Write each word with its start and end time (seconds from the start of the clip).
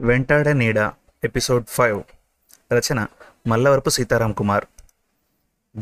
వెంటాడే 0.00 0.52
నీడ 0.52 0.78
episode 1.24 1.64
five. 1.68 2.02
రచన 2.72 3.06
మల్లవరపు 3.46 3.90
సీతారాం 3.90 4.32
కుమార్. 4.32 4.64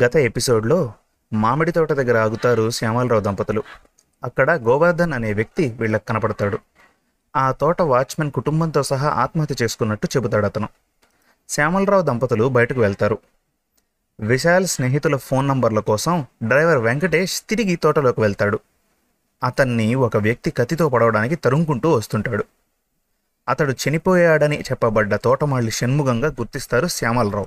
గత 0.03 0.17
ఎపిసోడ్లో 0.17 0.93
మామిడి 1.33 1.73
తోట 1.73 1.93
దగ్గర 1.93 2.19
ఆగుతారు 2.19 2.71
శ్యామలరావు 2.71 3.21
దంపతులు. 3.21 3.63
అక్కడ 4.25 4.51
గోవర్ధన్ 4.51 5.13
అనే 5.13 5.33
వ్యక్తి 5.33 5.69
వీళ్ళకి 5.69 6.07
కనపడతాడు. 6.07 6.59
ఆ 7.37 7.53
తోట 7.53 7.83
వాచ్మెన్ 7.83 8.31
కుటుంబంతో 8.31 8.83
సహా 8.83 9.09
ఆత్మహత్య 9.09 9.55
చేసుకున్నట్టు 9.63 10.09
చెబుతాడు 10.17 10.47
అతను. 10.47 10.69
శ్యామలరావు 11.49 12.03
దంపతులు 12.03 12.49
బయటకు 12.49 12.81
వెళ్తారు. 12.81 13.19
విశాల్ 14.21 14.67
స్నేహితుల 14.67 15.17
ఫోన్ 15.17 15.49
నంబర్ల 15.49 15.81
కోసం 15.81 16.27
డ్రైవర్ 16.43 16.79
వెంకటేష్ 16.79 17.43
తిరిగి 17.49 17.77
తోటలోకి 17.77 18.21
వెళ్తాడు. 18.21 18.61
అతన్ని 19.45 19.95
ఒక 19.95 20.17
వ్యక్తి 20.17 20.51
కత్తితో 20.51 20.89
పడవడానికి 20.89 21.37
తరుముకుంటూ 21.37 21.91
వస్తుంటాడు. 21.91 22.45
అతడు 23.49 23.73
చనిపోయాడని 23.73 24.61
చెప్పబడ్డ 24.61 25.15
తోటమాళి 25.15 25.71
షణ్ముగంగా 25.71 26.29
గుర్తిస్తారు 26.29 26.87
శ్యామలరావు. 26.87 27.47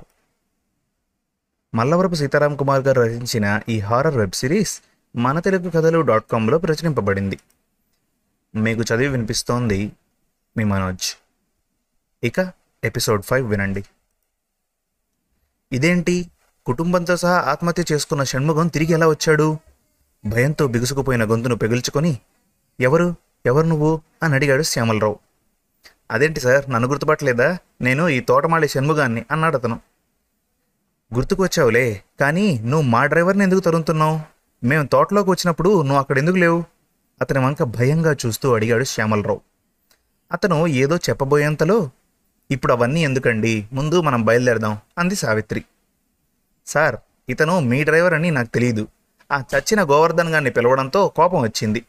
మల్లవరపు 1.74 2.14
సీతారాం 2.14 2.56
కుమార్ 2.56 2.82
గారు 2.82 3.00
రచించిన 3.00 3.60
ఈ 3.68 3.80
హారర్ 3.80 4.16
వెబ్ 4.16 4.32
సిరీస్ 4.32 4.82
మన 5.16 5.40
తెలుగు 5.40 5.70
కథలు 5.70 6.00
డాట్ 6.00 6.24
కామ్లో 6.32 6.58
ప్రచురింపబడింది. 6.58 7.38
మీకు 8.54 8.80
చదివి 8.80 9.08
వినిపిస్తోంది 9.08 9.92
మీ 10.56 10.64
మనోజ్. 10.64 11.16
ఇక 12.24 12.52
ఎపిసోడ్ 12.84 13.22
ఫైవ్ 13.22 13.50
వినండి. 13.50 13.84
ఇదేంటి? 15.72 16.30
కుటుంబంతో 16.66 17.16
సహా 17.16 17.40
ఆత్మహత్య 17.40 17.84
చేసుకున్న 17.92 18.24
షణ్ముఖం 18.24 18.68
తిరిగి 18.68 18.92
ఎలా 18.92 19.08
వచ్చాడు? 19.08 19.58
భయంతో 20.26 20.66
బిగుసుకుపోయిన 20.66 21.24
గొంతును 21.24 21.56
పెగుల్చుకొని 21.56 22.18
ఎవరు? 22.80 23.14
ఎవరు 23.46 23.66
నువ్వు? 23.66 24.00
అని 24.22 24.34
అడిగాడు 24.34 24.62
శ్యామలరావు. 24.62 25.18
అదేంటి 26.10 26.40
సార్? 26.40 26.70
నన్ను 26.70 26.88
గుర్తుపట్టలేదా? 26.88 27.58
నేను 27.80 28.08
ఈ 28.08 28.20
తోటమాళి 28.20 28.68
షణ్ముగాన్ని 28.68 29.24
అన్నాడు 29.30 29.56
అతను. 29.56 29.80
గుర్తుకొచ్చావులే 31.14 32.02
కానీ 32.20 32.58
నువ్వు 32.58 32.82
మా 32.82 33.06
డ్రైవర్ని 33.06 33.42
ఎందుకు 33.42 33.60
తరుముతున్నావు? 33.60 34.20
మేము 34.64 34.86
తోటలోకి 34.86 35.30
వచ్చినప్పుడు 35.30 35.82
నువ్వు 35.82 35.98
అక్కడ 35.98 36.18
ఎందుకు 36.18 36.36
లేవు? 36.36 36.64
అతని 37.20 37.38
వంక 37.38 37.62
భయంగా 37.62 38.16
చూస్తూ 38.26 38.54
అడిగాడు 38.54 38.84
శ్యామలరావు. 38.84 39.40
అతను 40.32 40.66
ఏదో 40.66 40.96
చెప్పబోయేంతలో 40.96 41.90
ఇప్పుడు 42.50 42.72
అవన్నీ 42.72 43.04
ఎందుకండి? 43.04 43.68
ముందు 43.72 44.00
మనం 44.00 44.24
బయలుదేరదాం 44.24 44.78
అంది 44.98 45.14
సావిత్రి. 45.14 45.64
సార్ 46.66 46.96
ఇతను 47.28 47.60
మీ 47.60 47.84
డ్రైవర్ 47.84 48.14
అని 48.14 48.30
నాకు 48.30 48.48
తెలియదు 48.48 48.88
ఆ 49.32 49.44
చచ్చిన 49.56 49.82
గోవర్ధన్ 49.82 50.28
గారిని 50.28 50.50
పిలవడంతో 50.50 51.08
కోపం 51.08 51.42
వచ్చింది. 51.42 51.84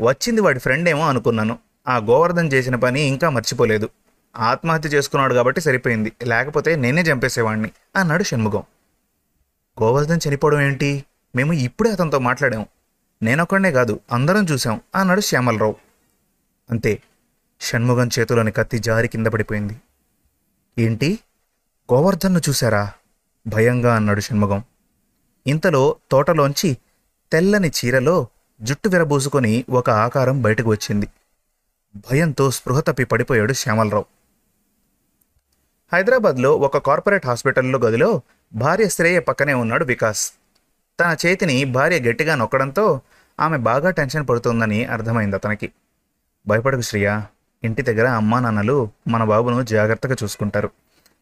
వచ్చింది 0.00 0.40
వాడి 0.40 0.58
ఫ్రెండ్ 0.58 0.88
ఏమో 0.88 1.08
అనుకున్నాను. 1.08 1.58
ఆ 1.88 1.96
గోవర్ధన్ 1.96 2.52
చేసిన 2.52 2.76
పని 2.76 3.00
ఇంకా 3.00 3.30
మర్చిపోలేదు. 3.30 3.88
ఆత్మహత్య 4.36 4.88
చేసుకున్నాడు 4.88 5.34
కాబట్టి 5.34 5.60
సరిపోయింది. 5.60 6.12
లేకపోతే 6.24 6.76
నేనే 6.76 7.02
చంపేసేవాడిని 7.02 7.70
అన్నాడు 7.96 8.22
షణ్ముఖం. 8.22 8.62
గోవర్ధన్ 9.82 10.20
చనిపోవడం 10.28 10.60
ఏంటి? 10.60 11.04
మేము 11.36 11.52
ఇప్పుడే 11.52 11.90
అతనితో 11.90 12.18
మాట్లాడాం. 12.18 12.66
నేనొక్కడనే 13.22 13.72
కాదు 13.72 14.00
అందరం 14.12 14.44
చూసాం 14.44 14.80
అన్నాడు 14.94 15.20
శ్యామలరావు. 15.20 15.76
అంతే. 16.70 17.02
షణ్ముగం 17.60 18.10
చేతిలోని 18.18 18.50
కత్తి 18.50 18.78
జారి 18.78 19.08
కింద 19.08 19.26
పడిపోయింది. 19.26 19.76
ఏంటి? 20.78 21.18
గోవర్ధన్ను 21.92 22.40
చూశారా? 22.48 22.92
భయంగా 23.46 23.96
అన్నాడు 23.96 24.20
షణ్ముఖం. 24.20 24.62
ఇంతలో 25.46 25.96
తోటలోంచి 26.10 26.76
తెల్లని 27.32 27.68
చీరలో 27.68 28.26
జుట్టు 28.62 28.88
విరబూసుకొని 28.88 29.64
ఒక 29.70 29.90
ఆకారం 29.90 30.42
బయటకు 30.42 30.70
వచ్చింది. 30.70 31.06
భయంతో 31.96 32.50
స్పృహ 32.50 32.80
తప్పి 32.80 33.04
పడిపోయాడు 33.04 33.52
శ్యామలరావు. 33.52 34.04
హైదరాబాద్లో 35.92 36.56
ఒక 36.56 36.78
కార్పొరేట్ 36.78 37.26
హాస్పిటల్లో 37.26 37.78
గదిలో 37.78 38.22
భార్య 38.54 38.88
శ్రేయ 38.88 39.18
పక్కనే 39.18 39.54
ఉన్నాడు 39.54 39.84
వికాస్. 39.84 40.32
తన 41.00 41.16
చేతిని 41.26 41.64
భార్య 41.64 42.00
గట్టిగా 42.00 42.34
నొక్కడంతో 42.34 43.00
ఆమె 43.40 43.56
బాగా 43.56 43.90
టెన్షన్ 43.90 44.28
పడుతోందని 44.28 44.84
అర్థమైంది 44.84 45.36
అతనికి. 45.36 45.72
భయపడకు 46.48 46.80
శ్రియ 46.80 47.20
ఇంటి 47.64 47.82
దగ్గర 47.82 48.06
అమ్మా 48.06 48.40
నాన్నలు 48.40 48.90
మన 49.08 49.24
బాబును 49.24 49.62
జాగ్రత్తగా 49.62 50.16
చూసుకుంటారు. 50.22 50.70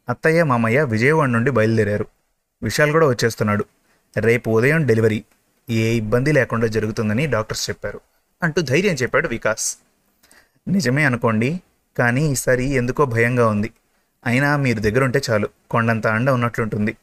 అత్తయ్య 0.08 0.44
మామయ్య 0.44 0.82
విజయవాడ 0.82 1.28
నుండి 1.28 1.50
బయలుదేరారు. 1.50 2.06
విశాల్ 2.62 2.92
కూడా 2.92 3.06
వచ్చేస్తున్నాడు. 3.06 3.64
రేపు 4.16 4.50
ఉదయం 4.50 4.86
డెలివరీ. 4.86 5.24
ఏ 5.70 5.96
ఇబ్బంది 5.96 6.32
లేకుండా 6.32 6.66
జరుగుతుందని 6.66 7.26
డాక్టర్స్ 7.26 7.70
చెప్పారు. 7.70 8.00
అంటూ 8.42 8.62
ధైర్యం 8.62 8.94
చెప్పాడు 8.94 9.28
వికాస్. 9.28 9.78
నిజమే 10.68 11.04
అనుకోండి 11.04 11.60
కానీ 11.98 12.30
ఈసారి 12.30 12.64
ఎందుకో 12.64 13.04
భయంగా 13.04 13.48
ఉంది. 13.48 13.70
అయినా 14.26 14.56
మీరు 14.56 14.80
దగ్గరుంటే 14.80 15.20
చాలు 15.30 15.48
కొండంత 15.70 16.06
అండ 16.06 16.30
ఉన్నట్లుంటుంది. 16.30 16.96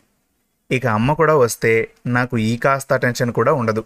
ఇక 0.71 0.85
అమ్మ 0.87 1.13
కూడా 1.13 1.35
వస్తే 1.35 1.91
నాకు 2.07 2.37
ఈ 2.37 2.57
కాస్త 2.57 2.95
టెన్షన్ 2.95 3.31
కూడా 3.33 3.53
ఉండదు. 3.53 3.83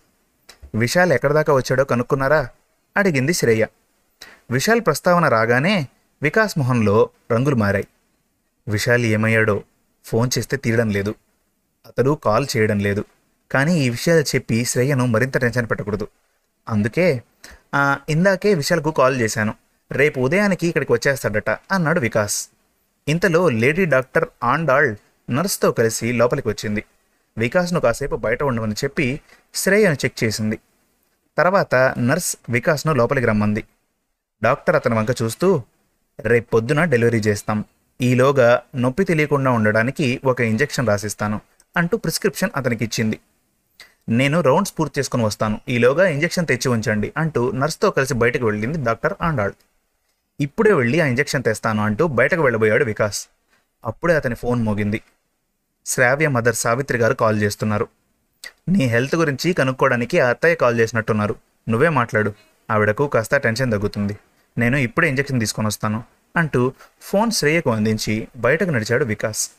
విశాల్ 0.76 1.12
ఎక్కడి 1.14 1.34
దాకా 1.34 1.54
వచ్చాడో 1.54 1.84
కనుక్కున్నారా? 1.84 2.50
అడిగింది 2.98 3.34
శ్రేయ. 3.34 3.66
విశాల్ 4.52 4.82
ప్రస్తావన 4.82 5.28
రాగానే 5.28 5.88
వికాస్ 6.22 6.58
మొహంలో 6.58 7.10
రంగులు 7.32 7.56
మారాయి. 7.56 7.88
విశాల్ 8.68 9.04
ఏమయ్యాడో 9.06 9.64
ఫోన్ 10.06 10.30
చేస్తే 10.38 10.58
తీయడం 10.58 10.90
లేదు. 10.90 11.16
అతడు 11.88 12.18
కాల్ 12.26 12.48
చేయడం 12.58 12.80
లేదు. 12.80 13.06
కానీ 13.52 13.80
ఈ 13.80 13.90
విషయాలు 13.90 14.22
చెప్పి 14.22 14.66
శ్రేయను 14.66 15.06
మరింత 15.06 15.38
టెన్షన్ 15.38 15.70
పెట్టకూడదు. 15.70 16.08
అందుకే 16.70 17.24
ఇందాకే 18.10 18.54
విశాల్కు 18.54 18.92
కాల్ 18.92 19.22
చేశాను. 19.22 19.54
రేపు 19.92 20.20
ఉదయానికి 20.20 20.68
ఇక్కడికి 20.68 20.94
వచ్చేస్తాడట 20.94 21.50
అన్నాడు 21.50 22.00
వికాస్. 22.00 22.50
ఇంతలో 23.08 23.50
లేడీ 23.50 23.86
డాక్టర్ 23.86 24.28
ఆండాళ్ 24.44 24.96
నర్స్తో 25.30 25.72
కలిసి 25.72 26.12
లోపలికి 26.12 26.48
వచ్చింది. 26.48 26.84
వికాస్ను 27.38 27.80
కాసేపు 27.80 28.16
బయట 28.16 28.44
ఉండమని 28.44 28.74
చెప్పి 28.74 29.22
శ్రేయను 29.56 29.94
చెక్ 29.94 30.24
చేసింది. 30.24 30.60
తర్వాత 31.38 31.76
నర్స్ 31.98 32.38
వికాస్ను 32.50 32.94
లోపలికి 32.94 33.28
రమ్మంది. 33.28 33.64
డాక్టర్ 34.44 34.76
అతని 34.76 34.96
వంక 34.96 35.10
చూస్తూ 35.22 35.64
రేపు 36.20 36.50
పొద్దున 36.50 36.84
డెలివరీ 36.84 37.20
చేస్తాం. 37.20 37.66
ఈలోగా 38.02 38.62
నొప్పి 38.76 39.04
తెలియకుండా 39.04 39.52
ఉండడానికి 39.52 40.22
ఒక 40.26 40.42
ఇంజెక్షన్ 40.42 40.88
రాసిస్తాను 40.88 41.42
అంటూ 41.78 41.98
ప్రిస్క్రిప్షన్ 41.98 42.50
అతనికి 42.56 42.86
ఇచ్చింది. 42.86 43.20
నేను 44.10 44.42
రౌండ్స్ 44.42 44.74
పూర్తి 44.80 45.00
చేసుకుని 45.00 45.24
వస్తాను. 45.24 45.62
ఈలోగా 45.70 46.08
ఇంజెక్షన్ 46.08 46.48
తెచ్చి 46.48 46.70
ఉంచండి 46.70 47.14
అంటూ 47.18 47.52
నర్స్తో 47.52 47.92
కలిసి 47.92 48.14
బయటకు 48.14 48.46
వెళ్ళింది 48.46 48.84
డాక్టర్ 48.84 49.14
ఆండాళ్. 49.22 49.54
ఇప్పుడే 50.40 50.74
వెళ్ళి 50.74 51.00
ఆ 51.00 51.06
ఇంజెక్షన్ 51.06 51.44
తెస్తాను 51.44 51.84
అంటూ 51.84 52.08
బయటకు 52.08 52.42
వెళ్ళబోయాడు 52.42 52.86
వికాస్. 52.86 53.28
అప్పుడే 53.86 54.16
అతని 54.16 54.36
ఫోన్ 54.36 54.64
మోగింది. 54.64 55.02
శ్రావ్య 55.86 56.28
మదర్ 56.28 56.56
సావిత్రి 56.56 56.98
గారు 56.98 57.14
కాల్ 57.14 57.42
చేస్తున్నారు. 57.42 57.88
నీ 58.70 58.86
హెల్త్ 58.86 59.16
గురించి 59.16 59.54
కనుక్కోవడానికి 59.54 60.20
ఆ 60.20 60.30
అత్తయ్య 60.30 60.56
కాల్ 60.56 60.80
చేసినట్టున్నారు. 60.80 61.36
నువ్వే 61.70 61.90
మాట్లాడు. 61.90 62.34
ఆవిడకు 62.72 63.08
కాస్త 63.08 63.38
టెన్షన్ 63.38 63.72
తగ్గుతుంది. 63.72 64.18
నేను 64.58 64.78
ఇప్పుడే 64.78 65.10
ఇంజెక్షన్ 65.10 65.40
తీసుకొని 65.40 65.68
వస్తాను 65.68 66.04
అంటూ 66.36 66.74
ఫోన్ 67.02 67.32
శ్రేయకు 67.32 67.72
అందించి 67.72 68.28
బయటకు 68.36 68.70
నడిచాడు 68.70 69.06
వికాస్. 69.06 69.52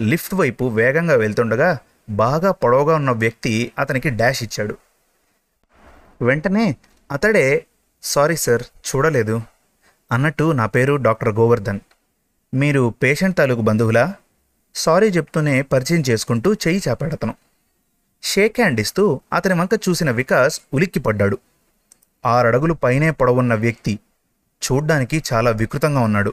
లిఫ్ట్ 0.00 0.34
వైపు 0.34 0.64
వేగంగా 0.64 1.14
వెళ్తుండగా 1.14 1.78
బాగా 2.10 2.50
పొడవుగా 2.50 2.94
ఉన్న 2.94 3.10
వ్యక్తి 3.10 3.72
అతనికి 3.78 4.10
డాష్ 4.10 4.42
ఇచ్చాడు. 4.42 4.76
వెంటనే 6.22 6.76
అతడే 7.12 7.66
సారీ 8.02 8.36
సార్ 8.36 8.62
చూడలేదు. 8.62 9.42
అన్నట్టు 10.12 10.52
నా 10.52 10.66
పేరు 10.66 10.94
డాక్టర్ 10.96 11.34
గోవర్ధన్. 11.34 11.80
మీరు 12.54 12.94
పేషెంట్ 13.02 13.36
తాలూకు 13.36 13.60
బంధువులా? 13.60 14.14
సారీ 14.74 15.08
చెప్తూనే 15.08 15.62
పరిచయం 15.62 16.02
చేసుకుంటూ 16.10 16.54
చెయ్యి 16.54 16.82
చాపాడతను. 16.88 17.34
షేక్ 18.22 18.60
హ్యాండ్ 18.60 18.80
ఇస్తూ 18.80 19.20
అతని 19.32 19.54
వంక 19.54 19.70
చూసిన 19.88 20.10
వికాస్ 20.10 20.60
ఉలిక్కిపడ్డాడు. 20.74 21.38
ఆరడుగులు 22.26 22.74
పైనే 22.74 23.10
పొడవున్న 23.10 23.54
వ్యక్తి 23.54 23.98
చూడ్డానికి 24.64 25.22
చాలా 25.32 25.50
వికృతంగా 25.50 26.00
ఉన్నాడు. 26.00 26.32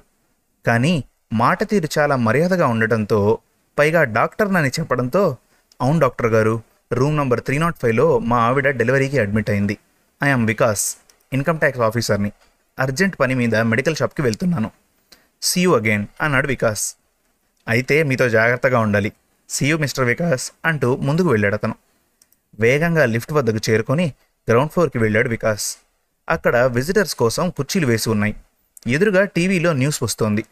కానీ 0.65 1.03
మాట 1.33 1.63
తీరు 1.63 1.89
చాలా 1.99 2.15
మర్యాదగా 2.15 2.67
ఉండటంతో 2.67 3.37
పైగా 3.79 4.03
డాక్టర్నని 4.03 4.69
చెప్పడంతో 4.69 5.37
అవును 5.81 5.99
డాక్టర్ 5.99 6.27
గారు 6.27 6.61
రూమ్ 6.93 7.17
నంబర్ 7.17 7.41
త్రీ 7.41 7.57
నాట్ 7.57 7.77
ఫైవ్లో 7.81 8.19
మా 8.19 8.37
ఆవిడ 8.39 8.69
డెలివరీకి 8.69 9.19
అడ్మిట్ 9.19 9.49
అయింది. 9.49 9.77
ఐఎమ్ 10.23 10.47
వికాస్ 10.47 10.97
ఇన్కమ్ 11.33 11.59
ట్యాక్స్ 11.59 11.81
ఆఫీసర్ని. 11.81 12.31
అర్జెంట్ 12.79 13.19
పని 13.19 13.35
మీద 13.35 13.55
మెడికల్ 13.55 13.95
షాప్కి 13.95 14.21
వెళ్తున్నాను. 14.21 14.71
సీ 15.41 15.65
అగైన్ 15.65 16.07
అన్నాడు 16.21 16.47
వికాస్. 16.47 16.95
అయితే 17.67 18.03
మీతో 18.03 18.29
జాగ్రత్తగా 18.29 18.79
ఉండాలి. 18.79 19.11
సియు 19.49 19.77
మిస్టర్ 19.77 20.05
వికాస్ 20.05 20.51
అంటూ 20.65 20.95
ముందుకు 20.95 21.27
వెళ్ళాడు 21.27 21.53
అతను. 21.53 21.75
వేగంగా 22.59 23.05
లిఫ్ట్ 23.05 23.33
వద్దకు 23.33 23.71
చేరుకొని 23.71 24.13
గ్రౌండ్ 24.49 24.71
ఫ్లోర్కి 24.71 24.97
వెళ్ళాడు 24.97 25.29
వికాస్. 25.29 25.77
అక్కడ 26.29 26.57
విజిటర్స్ 26.57 27.15
కోసం 27.15 27.49
కుర్చీలు 27.49 27.87
వేసి 27.87 28.09
ఉన్నాయి. 28.09 28.35
ఎదురుగా 28.87 29.23
టీవీలో 29.23 29.73
న్యూస్ 29.73 30.03
వస్తోంది. 30.03 30.45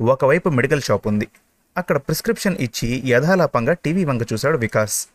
ఒకవైపు 0.00 0.48
మెడికల్ 0.48 0.82
షాప్ 0.82 1.06
ఉంది. 1.06 1.28
అక్కడ 1.76 1.96
ప్రిస్క్రిప్షన్ 1.96 2.56
ఇచ్చి 2.60 3.02
యథాలాపంగా 3.04 3.72
టీవీ 3.72 4.04
వంక 4.04 4.32
చూశాడు 4.32 4.58
వికాస్. 4.58 5.08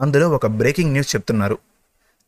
అందులో 0.00 0.30
ఒక 0.30 0.46
బ్రేకింగ్ 0.46 0.92
న్యూస్ 0.92 1.14
చెప్తున్నారు. 1.16 1.58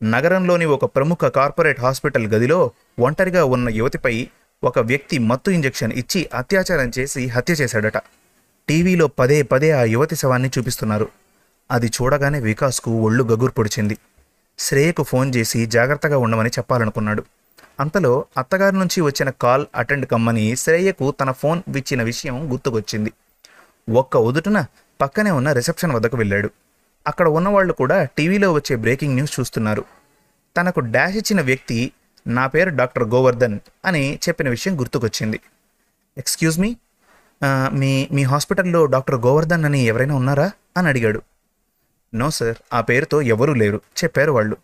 నగరంలోని 0.02 0.64
ఒక 0.64 0.84
ప్రముఖ 0.84 1.18
కార్పొరేట్ 1.24 1.80
హాస్పిటల్ 1.80 2.26
గదిలో 2.26 2.70
ఒంటరిగా 3.00 3.44
ఉన్న 3.44 3.68
యువతిపై 3.68 4.28
ఒక 4.64 4.78
వ్యక్తి 4.78 5.18
మత్తు 5.18 5.50
ఇంజెక్షన్ 5.50 5.92
ఇచ్చి 5.92 6.30
అత్యాచారం 6.34 6.92
చేసి 6.98 7.26
హత్య 7.26 7.52
చేశాడట. 7.52 7.96
టీవీలో 8.68 9.06
పదే 9.06 9.42
పదే 9.42 9.70
ఆ 9.70 9.82
యువతి 9.82 10.16
శవాన్ని 10.16 10.50
చూపిస్తున్నారు. 10.58 11.08
అది 11.70 11.86
చూడగానే 11.86 12.40
వికాస్కు 12.40 12.90
ఒళ్ళు 12.90 13.24
గగుర్ 13.24 13.52
పొడిచింది. 13.58 13.98
శ్రేయకు 14.58 15.02
ఫోన్ 15.02 15.34
చేసి 15.36 15.66
జాగ్రత్తగా 15.66 16.18
ఉండమని 16.18 16.48
చెప్పాలనుకున్నాడు. 16.48 17.24
అంతలో 17.80 18.24
అత్తగారి 18.38 18.76
నుంచి 18.76 19.00
వచ్చిన 19.00 19.30
కాల్ 19.30 19.66
అటెండ్ 19.74 20.06
కమ్మని 20.06 20.56
శ్రేయకు 20.56 21.14
తన 21.20 21.30
ఫోన్ 21.30 21.62
ఇచ్చిన 21.76 22.02
విషయం 22.02 22.52
గుర్తుకొచ్చింది. 22.52 23.12
ఒక్క 23.92 24.16
ఉదుటున 24.16 24.66
పక్కనే 25.00 25.30
ఉన్న 25.30 25.52
రిసెప్షన్ 25.52 25.92
వద్దకు 25.92 26.16
వెళ్ళాడు. 26.16 26.50
అక్కడ 27.06 27.28
ఉన్నవాళ్ళు 27.28 27.72
కూడా 27.72 28.04
టీవీలో 28.04 28.52
వచ్చే 28.52 28.76
బ్రేకింగ్ 28.76 29.14
న్యూస్ 29.14 29.40
చూస్తున్నారు. 29.40 29.84
తనకు 30.56 30.80
డాష్ 30.80 31.16
ఇచ్చిన 31.16 31.40
వ్యక్తి 31.40 31.92
నా 32.26 32.46
పేరు 32.46 32.70
డాక్టర్ 32.70 33.08
గోవర్ధన్ 33.08 33.58
అని 33.84 34.18
చెప్పిన 34.28 34.48
విషయం 34.48 34.80
గుర్తుకొచ్చింది. 34.80 35.40
ఎక్స్క్యూజ్ 36.18 36.60
మీ 36.60 36.76
మీ 37.72 38.08
మీ 38.12 38.22
హాస్పిటల్లో 38.22 38.86
డాక్టర్ 38.86 39.14
గోవర్ధన్ 39.14 39.64
అని 39.64 39.80
ఎవరైనా 39.84 40.14
ఉన్నారా? 40.14 40.50
అని 40.76 40.88
అడిగాడు. 40.88 41.22
నో 42.14 42.30
సార్ 42.30 42.56
ఆ 42.72 42.80
పేరుతో 42.80 43.22
ఎవరూ 43.22 43.54
లేరు 43.54 43.80
చెప్పారు 44.04 44.32
వాళ్ళు. 44.32 44.56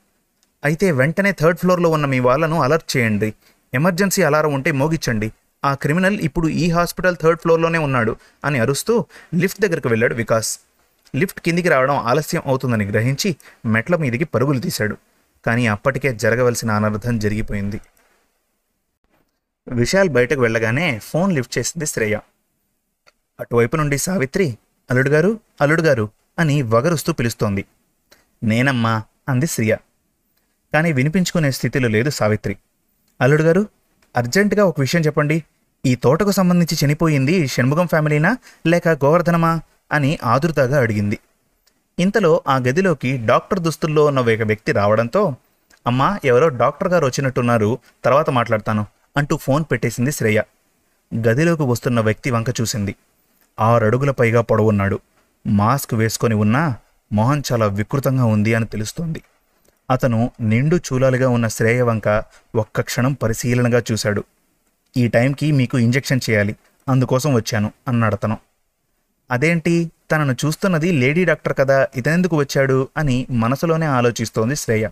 అయితే 0.65 0.91
వెంటనే 0.93 1.33
థర్డ్ 1.33 1.59
ఫ్లోర్లో 1.59 1.91
ఉన్న 1.91 2.07
మీ 2.07 2.19
వాళ్ళను 2.21 2.63
అలర్ట్ 2.63 2.97
చేయండి. 2.97 3.35
ఎమర్జెన్సీ 3.75 4.23
అలారం 4.23 4.53
ఉంటే 4.53 4.73
మోగించండి. 4.73 5.33
ఆ 5.65 5.75
క్రిమినల్ 5.75 6.21
ఇప్పుడు 6.21 6.49
ఈ 6.49 6.71
హాస్పిటల్ 6.71 7.17
థర్డ్ 7.23 7.41
ఫ్లోర్లోనే 7.41 7.79
ఉన్నాడు 7.79 8.17
అని 8.45 8.59
అరుస్తూ 8.59 9.07
లిఫ్ట్ 9.35 9.61
దగ్గరకు 9.61 9.89
వెళ్ళాడు 9.89 10.15
వికాస్. 10.15 10.59
లిఫ్ట్ 11.17 11.41
కిందికి 11.41 11.69
రావడం 11.69 11.97
ఆలస్యం 11.97 12.43
అవుతుందని 12.47 12.85
గ్రహించి 12.85 13.37
మెట్ల 13.67 13.97
మీదికి 13.97 14.25
పరుగులు 14.25 14.61
తీశాడు. 14.61 14.97
కానీ 15.47 15.67
అప్పటికే 15.67 16.15
జరగవలసిన 16.15 16.71
అనర్థం 16.71 17.19
జరిగిపోయింది. 17.19 17.81
విశాల్ 19.69 20.09
బయటకు 20.09 20.41
వెళ్ళగానే 20.41 20.99
ఫోన్ 20.99 21.33
లిఫ్ట్ 21.33 21.59
చేసింది 21.59 21.87
శ్రేయ. 21.87 22.19
అటువైపు 23.41 23.77
నుండి 23.77 23.99
సావిత్రి 23.99 24.59
అల్లుడుగారు 24.91 25.41
అల్లుడుగారు 25.61 26.11
అని 26.39 26.63
వగరుస్తూ 26.63 27.13
పిలుస్తోంది. 27.13 27.65
నేనమ్మా 28.43 29.03
అంది 29.29 29.47
శ్రియ. 29.47 29.77
కానీ 30.73 30.93
వినిపించుకునే 30.93 31.51
స్థితిలో 31.51 31.89
లేదు 31.89 32.11
సావిత్రి. 32.11 32.57
అల్లుడుగారు 33.21 33.69
అర్జెంటుగా 34.17 34.65
ఒక 34.65 34.81
విషయం 34.81 35.03
చెప్పండి. 35.03 35.45
ఈ 35.87 35.95
తోటకు 35.95 36.31
సంబంధించి 36.31 36.87
చనిపోయింది 36.87 37.47
షణ్ముఖం 37.47 37.87
ఫ్యామిలీనా 37.87 38.39
లేక 38.67 38.89
గోవర్ధనమా? 38.89 39.61
అని 39.93 40.19
ఆదుర్దాగా 40.25 40.81
అడిగింది. 40.81 41.19
ఇంతలో 41.99 42.43
ఆ 42.49 42.57
గదిలోకి 42.57 43.27
డాక్టర్ 43.27 43.61
దుస్తుల్లో 43.61 44.05
ఉన్న 44.05 44.21
ఒక 44.21 44.43
వ్యక్తి 44.43 44.73
రావడంతో 44.73 45.37
అమ్మా 45.87 46.21
ఎవరో 46.25 46.49
డాక్టర్ 46.49 46.89
గారు 46.89 47.07
వచ్చినట్టున్నారు 47.07 47.79
తర్వాత 48.05 48.31
మాట్లాడతాను 48.31 48.87
అంటూ 49.17 49.37
ఫోన్ 49.37 49.65
పెట్టేసింది 49.71 50.13
శ్రేయ. 50.13 50.43
గదిలోకి 51.17 51.63
వస్తున్న 51.63 52.01
వ్యక్తి 52.01 52.31
వంక 52.31 52.61
చూసింది. 52.61 52.97
ఆరడుగుల 53.61 54.11
పైగా 54.11 54.41
పొడవున్నాడు. 54.41 55.01
మాస్క్ 55.47 55.95
వేసుకొని 55.95 56.35
ఉన్నా 56.35 56.77
మొహం 57.13 57.43
చాలా 57.53 57.67
వికృతంగా 57.67 58.25
ఉంది 58.25 58.55
అని 58.55 58.67
తెలుస్తోంది. 58.67 59.23
అతను 59.91 60.31
నిండు 60.41 60.77
చూలాలుగా 60.77 61.29
ఉన్న 61.29 61.49
శ్రేయ 61.49 61.83
వంక 61.83 62.23
ఒక్క 62.55 62.81
క్షణం 62.81 63.13
పరిశీలనగా 63.13 63.83
చూశాడు. 63.93 64.25
ఈ 64.97 65.09
టైంకి 65.09 65.53
మీకు 65.53 65.79
ఇంజెక్షన్ 65.79 66.21
చేయాలి 66.31 66.57
అందుకోసం 66.89 67.35
వచ్చాను 67.35 67.73
అన్నాడతను. 67.89 68.39
అదేంటి? 69.33 69.91
తనను 70.11 70.37
చూస్తున్నది 70.45 70.93
లేడీ 70.93 71.25
డాక్టర్ 71.25 71.55
కదా 71.59 71.89
ఇతనెందుకు 71.97 72.37
వచ్చాడు? 72.37 72.89
అని 72.97 73.27
మనసులోనే 73.31 73.87
ఆలోచిస్తోంది 73.87 74.57
శ్రేయ. 74.57 74.89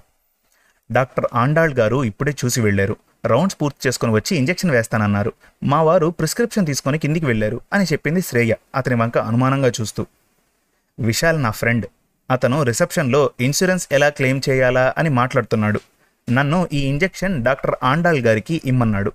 డాక్టర్ 0.92 1.26
ఆండాళ్ 1.34 1.74
గారు 1.74 2.04
ఇప్పుడే 2.04 2.34
చూసి 2.44 2.60
వెళ్ళారు. 2.60 2.96
రౌండ్స్ 3.26 3.56
పూర్తి 3.62 3.88
చేసుకుని 3.88 4.12
వచ్చి 4.12 4.36
ఇంజెక్షన్ 4.36 4.70
వేస్తానన్నారు. 4.70 5.32
మా 5.64 5.82
వారు 5.82 6.06
ప్రిస్క్రిప్షన్ 6.06 6.66
తీసుకొని 6.66 6.98
కిందికి 6.98 7.26
వెళ్ళారు 7.26 7.60
అని 7.72 7.84
చెప్పింది 7.84 8.20
శ్రేయ 8.20 8.54
అతని 8.74 8.94
వంక 8.94 9.18
అనుమానంగా 9.18 9.72
చూస్తూ. 9.80 10.06
విశాల్ 11.00 11.42
నా 11.42 11.50
ఫ్రెండ్. 11.50 11.86
అతను 12.30 12.62
రిసెప్షన్లో 12.62 13.30
ఇన్సూరెన్స్ 13.40 13.88
ఎలా 13.92 14.08
క్లెయిమ్ 14.08 14.40
చేయాలా 14.48 14.94
అని 14.98 15.08
మాట్లాడుతున్నాడు. 15.08 15.80
నన్ను 16.30 16.68
ఈ 16.72 16.78
ఇంజెక్షన్ 16.78 17.44
డాక్టర్ 17.44 17.74
ఆండాల్ 17.82 18.18
గారికి 18.18 18.62
ఇమ్మన్నాడు. 18.64 19.12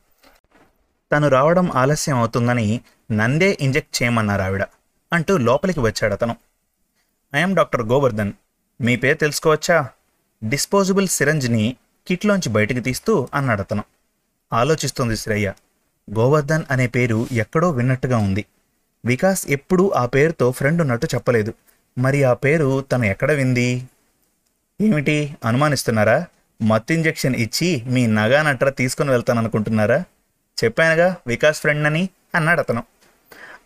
తను 1.12 1.28
రావడం 1.28 1.72
ఆలస్యం 1.72 2.18
అవుతుందని 2.18 2.82
నందే 3.12 3.58
ఇంజెక్ట్ 3.62 4.04
చేయమన్నారు 4.04 4.42
ఆవిడ. 4.42 4.64
అంటూ 5.14 5.38
లోపలికి 5.38 5.80
వచ్చాడు 5.80 6.14
అతను. 6.14 6.36
I'm 7.36 7.56
doctor 7.56 7.82
Govardhan. 7.82 8.34
మీ 8.82 8.96
పేరు 8.96 9.18
తెలుసుకోవచ్చా? 9.18 9.90
డిస్పోజబుల్ 10.44 11.08
సిరంజ్ని 11.08 11.76
కిట్లోంచి 12.08 12.50
బయటికి 12.50 12.80
తీస్తూ 12.80 13.28
అన్నాడు 13.34 13.62
అతను. 13.62 13.84
ఆలోచిస్తోంది 14.54 15.18
శ్రేయ. 15.18 15.52
గోవర్ధన్ 16.20 16.64
అనే 16.72 16.88
పేరు 16.88 17.28
ఎక్కడో 17.32 17.72
విన్నట్టుగా 17.72 18.18
ఉంది. 18.18 18.46
వికాస్ 19.06 19.48
ఎప్పుడూ 19.48 19.90
ఆ 19.90 20.06
పేరుతో 20.06 20.52
ఫ్రెండ్ 20.52 20.82
ఉన్నట్టు 20.82 21.08
చెప్పలేదు. 21.16 21.54
మరి 21.98 22.24
ఆ 22.24 22.34
పేరు 22.34 22.82
తను 22.82 23.06
ఎక్కడ 23.06 23.32
వింది? 23.32 23.90
ఏమిటి? 24.82 25.36
అనుమానిస్తున్నారా? 25.46 26.26
మత్తు 26.62 26.94
ఇంజెక్షన్ 26.94 27.36
ఇచ్చి 27.36 27.84
మీ 27.86 28.08
నగానట్ర 28.08 28.70
తీసుకుని 28.70 29.12
వెళ్తాననుకుంటున్నారా? 29.12 30.04
చెప్పానుగా 30.64 31.16
వికాస్ 31.28 31.62
ఫ్రెండ్ 31.62 31.88
అని 31.88 32.10
అన్నాడు 32.36 32.60
అతను. 32.60 32.84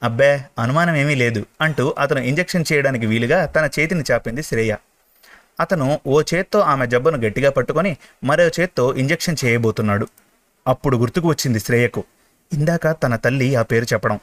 అబ్బే 0.03 0.45
అనుమానం 0.59 0.95
ఏమీ 0.95 1.15
లేదు 1.15 1.45
అంటూ 1.61 1.95
అతను 1.99 2.19
ఇంజెక్షన్ 2.19 2.65
చేయడానికి 2.73 3.05
వీలుగా 3.05 3.45
తన 3.45 3.69
చేతిని 3.79 4.03
చాపింది 4.11 4.43
శ్రేయ. 4.43 4.75
అతను 5.59 5.99
ఓ 6.07 6.21
చేత్తో 6.21 6.59
ఆమె 6.59 6.87
జబ్బను 6.87 7.17
గట్టిగా 7.17 7.49
పట్టుకొని 7.51 7.97
మరో 8.23 8.47
చేత్తో 8.47 8.93
ఇంజెక్షన్ 8.93 9.35
చేయబోతున్నాడు. 9.45 10.07
అప్పుడు 10.67 10.97
గుర్తుకు 10.97 11.27
వచ్చింది 11.27 11.59
శ్రేయకు. 11.59 12.03
ఇందాక 12.53 12.91
తన 12.91 13.15
తల్లి 13.15 13.55
ఆ 13.55 13.61
పేరు 13.61 13.85
చెప్పడం. 13.85 14.19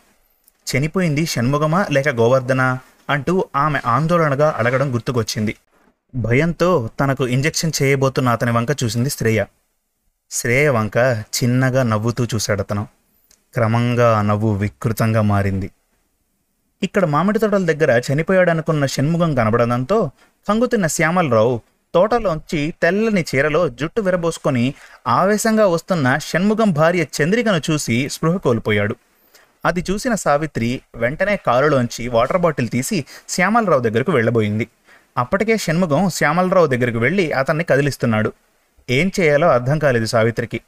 చనిపోయింది 0.66 1.26
షణ్ముగమా 1.26 1.86
లేక 1.90 2.08
గోవర్ధనా 2.08 2.78
అంటూ 3.10 3.44
ఆమె 3.56 3.80
ఆందోళనగా 3.86 4.54
అడగడం 4.58 4.94
గుర్తుకొచ్చింది. 4.94 5.56
భయంతో 6.14 6.90
తనకు 7.00 7.26
ఇంజెక్షన్ 7.26 7.72
చేయబోతున్న 7.82 8.28
అతని 8.28 8.50
వంక 8.50 8.68
చూసింది 8.84 9.10
శ్రేయ. 9.10 9.44
శ్రేయ 10.30 10.68
వంక 10.68 10.96
చిన్నగా 11.36 11.82
నవ్వుతూ 11.82 12.24
చూశాడతను. 12.24 12.88
క్రమంగా 13.56 14.22
నవ్వు 14.22 14.50
వికృతంగా 14.56 15.22
మారింది. 15.22 15.68
ఇక్కడ 16.82 17.04
మామిడి 17.04 17.38
తోటల 17.38 17.64
దగ్గర 17.64 17.90
చనిపోయాడనుకున్న 18.06 18.86
షణ్ముఖం 18.86 19.34
కనబడడంతో 19.34 20.10
కంగుతున్న 20.46 20.86
శ్యామలరావు 20.86 21.54
తోటలోంచి 21.94 22.74
తెల్లని 22.82 23.24
చీరలో 23.30 23.68
జుట్టు 23.68 24.00
విరబోసుకొని 24.00 24.64
ఆవేశంగా 25.06 25.66
వస్తున్న 25.66 26.06
షణ్ముఖం 26.18 26.70
భార్య 26.72 27.02
చంద్రికను 27.16 27.60
చూసి 27.70 27.96
స్పృహ 28.08 28.36
కోల్పోయాడు. 28.36 28.96
అది 29.64 29.84
చూసిన 29.90 30.14
సావిత్రి 30.14 30.80
వెంటనే 30.94 31.36
కారులోంచి 31.46 32.08
వాటర్ 32.08 32.38
బాటిల్ 32.38 32.68
తీసి 32.68 32.98
శ్యామలరావు 33.28 33.82
దగ్గరకు 33.82 34.12
వెళ్ళబోయింది. 34.12 34.66
అప్పటికే 35.18 35.56
షణ్ముఖం 35.56 36.10
శ్యామలరావు 36.10 36.66
దగ్గరకు 36.66 36.98
వెళ్ళి 36.98 37.32
అతన్ని 37.32 37.64
కదిలిస్తున్నాడు. 37.64 38.32
ఏం 38.90 39.06
చేయాలో 39.20 39.48
అర్థం 39.48 39.78
కాలేదు 39.78 40.06
సావిత్రికి. 40.06 40.60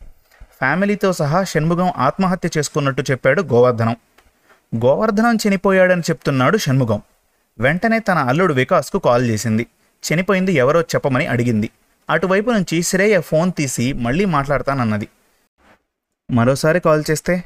ఫ్యామిలీతో 0.59 1.13
సహా 1.13 1.45
షణ్ముగం 1.45 1.93
ఆత్మహత్య 1.97 2.49
చేసుకున్నట్టు 2.59 3.03
చెప్పాడు 3.11 3.43
గోవర్ధనం. 3.43 3.97
గోవర్ధనం 4.77 5.39
చనిపోయాడని 5.49 6.01
చెప్తున్నాడు 6.01 6.59
షణ్ముఖం 6.59 7.03
వెంటనే 7.59 7.99
తన 7.99 8.19
అల్లుడు 8.19 8.55
వికాస్కు 8.55 8.99
కాల్ 8.99 9.29
చేసింది. 9.29 9.67
చనిపోయింది 10.13 10.53
ఎవరో 10.53 10.81
చెప్పమని 10.81 11.27
అడిగింది. 11.27 11.71
అటువైపు 12.11 12.51
నుంచి 12.51 12.83
శ్రేయ 12.83 13.21
ఫోన్ 13.21 13.53
తీసి 13.53 13.93
మళ్ళీ 13.93 14.25
మాట్లాడతానన్నది. 14.25 15.09
మరోసారి 16.31 16.81
కాల్ 16.81 17.05
చేస్తే? 17.11 17.45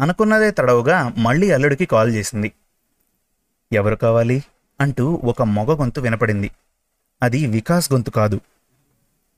అనుకున్నదే 0.00 0.50
తడవుగా 0.50 1.12
మళ్ళీ 1.18 1.50
అల్లుడికి 1.50 1.86
కాల్ 1.86 2.14
చేసింది. 2.14 2.52
ఎవరు 3.72 3.96
కావాలి? 3.96 4.44
అంటూ 4.80 5.20
ఒక 5.24 5.42
మొగ 5.42 5.80
గొంతు 5.80 6.00
వినపడింది. 6.00 6.50
అది 7.22 7.46
వికాస్ 7.46 7.92
గొంతు 7.92 8.10
కాదు. 8.10 8.40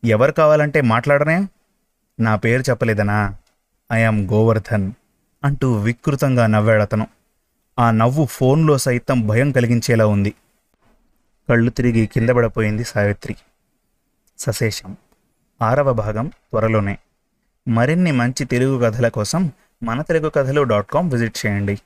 ఎవరు 0.04 0.32
కావాలంటే 0.32 0.80
మాట్లాడనే? 0.80 1.48
నా 2.20 2.36
పేరు 2.36 2.62
చెప్పలేదనా? 2.70 3.34
ఐఆమ్ 3.92 4.28
గోవర్ధన్ 4.28 4.92
అంటూ 5.44 5.72
వికృతంగా 5.72 6.46
నవ్వాడతను 6.46 7.06
ఆ 7.78 7.90
నవ్వు 7.90 8.26
ఫోన్లో 8.26 8.78
సైతం 8.78 9.26
భయం 9.26 9.52
కలిగించేలా 9.52 10.06
ఉంది. 10.06 10.34
కళ్ళు 11.48 11.70
తిరిగి 11.70 12.06
కిందపడపోయింది 12.06 12.84
సావిత్రి. 12.84 13.36
సశేషం. 14.38 14.96
ఆరవ 15.62 15.92
భాగం 15.92 16.26
త్వరలోనే. 16.26 16.98
మరిన్ని 17.68 18.12
మంచి 18.12 18.44
తెలుగు 18.44 18.82
కథల 18.84 19.08
కోసం 19.08 19.52
మన 19.82 20.02
తెలుగు 20.02 20.30
కథలు 20.30 20.62
డాట్ 20.62 20.86
కామ్ 20.86 21.10
విజిట్ 21.10 21.46
చేయండి. 21.46 21.78